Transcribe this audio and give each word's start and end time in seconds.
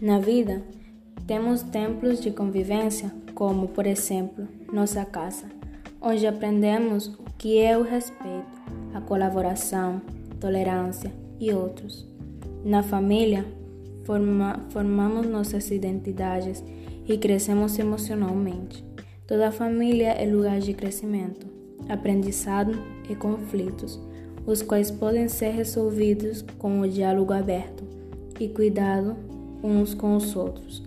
Na 0.00 0.20
vida, 0.20 0.62
temos 1.26 1.60
templos 1.60 2.20
de 2.20 2.30
convivência, 2.30 3.12
como, 3.34 3.66
por 3.66 3.84
exemplo, 3.84 4.46
nossa 4.72 5.04
casa, 5.04 5.46
onde 6.00 6.24
aprendemos 6.24 7.08
o 7.08 7.24
que 7.36 7.58
é 7.58 7.76
o 7.76 7.82
respeito, 7.82 8.62
a 8.94 9.00
colaboração, 9.00 10.00
tolerância 10.38 11.12
e 11.40 11.52
outros. 11.52 12.06
Na 12.64 12.80
família, 12.80 13.44
forma, 14.04 14.64
formamos 14.70 15.26
nossas 15.26 15.68
identidades 15.72 16.62
e 17.04 17.18
crescemos 17.18 17.76
emocionalmente. 17.76 18.84
Toda 19.26 19.50
família 19.50 20.10
é 20.10 20.24
lugar 20.30 20.60
de 20.60 20.74
crescimento, 20.74 21.44
aprendizado 21.88 22.70
e 23.10 23.16
conflitos, 23.16 24.00
os 24.46 24.62
quais 24.62 24.92
podem 24.92 25.26
ser 25.26 25.50
resolvidos 25.50 26.42
com 26.56 26.78
o 26.82 26.88
diálogo 26.88 27.32
aberto 27.32 27.82
e 28.38 28.48
cuidado 28.48 29.16
uns 29.62 29.94
com 29.94 30.16
os 30.16 30.36
outros. 30.36 30.82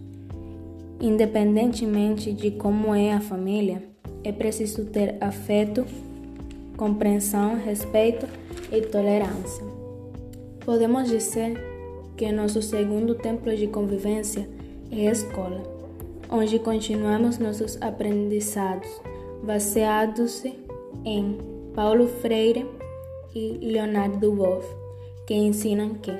Independentemente 0.99 2.31
de 2.31 2.51
como 2.51 2.93
é 2.93 3.13
a 3.13 3.19
família, 3.19 3.83
é 4.23 4.31
preciso 4.31 4.85
ter 4.85 5.17
afeto, 5.19 5.85
compreensão, 6.77 7.55
respeito 7.55 8.27
e 8.71 8.81
tolerância. 8.81 9.63
Podemos 10.63 11.09
dizer 11.09 11.57
que 12.15 12.31
nosso 12.31 12.61
segundo 12.61 13.15
templo 13.15 13.55
de 13.55 13.67
convivência 13.67 14.47
é 14.91 15.07
a 15.07 15.11
escola, 15.11 15.63
onde 16.29 16.59
continuamos 16.59 17.39
nossos 17.39 17.81
aprendizados, 17.81 19.01
baseados 19.43 20.43
em 21.03 21.37
Paulo 21.73 22.07
Freire 22.07 22.65
e 23.33 23.57
Leonardo 23.61 24.31
Boff, 24.31 24.67
que 25.25 25.33
ensinam 25.33 25.95
que 25.95 26.11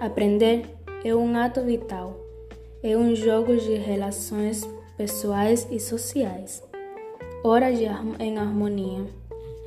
aprender 0.00 0.62
é 1.06 1.14
um 1.14 1.36
ato 1.36 1.62
vital 1.62 2.20
é 2.82 2.96
um 2.96 3.14
jogo 3.14 3.56
de 3.56 3.76
relações 3.76 4.68
pessoais 4.96 5.64
e 5.70 5.78
sociais, 5.78 6.64
ora 7.44 7.72
de, 7.72 7.84
em 8.18 8.36
harmonia, 8.36 9.06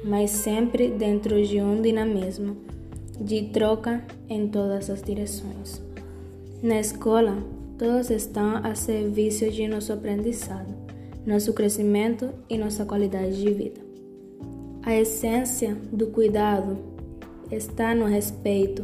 mas 0.04 0.32
sempre 0.32 0.90
dentro 0.90 1.42
de 1.42 1.62
um 1.62 1.82
dinamismo 1.82 2.58
de 3.18 3.44
troca 3.54 4.04
em 4.28 4.50
todas 4.50 4.90
as 4.90 5.02
direções. 5.02 5.82
Na 6.62 6.78
escola, 6.78 7.38
todos 7.78 8.10
estão 8.10 8.58
a 8.58 8.76
serviço 8.76 9.50
de 9.50 9.66
nosso 9.66 9.94
aprendizado, 9.94 10.76
nosso 11.26 11.54
crescimento 11.54 12.32
e 12.50 12.58
nossa 12.58 12.84
qualidade 12.84 13.42
de 13.42 13.50
vida. 13.50 13.80
A 14.84 14.94
essência 14.94 15.74
do 15.90 16.08
cuidado 16.08 16.78
está 17.50 17.96
no 17.96 18.08
respeito 18.08 18.84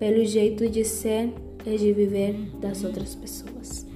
pelo 0.00 0.24
jeito 0.24 0.68
de 0.68 0.84
ser 0.84 1.32
e 1.66 1.76
de 1.76 1.92
viver 1.92 2.34
das 2.60 2.84
outras 2.84 3.14
pessoas. 3.14 3.86